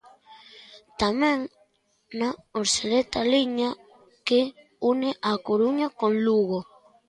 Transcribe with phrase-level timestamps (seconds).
[1.01, 1.37] Tamén
[2.19, 3.71] na obsoleta liña
[4.27, 4.41] que
[4.91, 6.59] une A Coruña con Lugo.